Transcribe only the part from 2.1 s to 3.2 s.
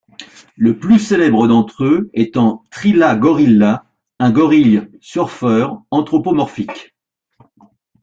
étant Thrilla